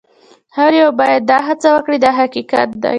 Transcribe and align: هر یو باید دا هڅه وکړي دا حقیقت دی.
هر 0.57 0.71
یو 0.81 0.89
باید 0.99 1.21
دا 1.31 1.37
هڅه 1.47 1.67
وکړي 1.71 1.97
دا 2.05 2.11
حقیقت 2.19 2.69
دی. 2.81 2.89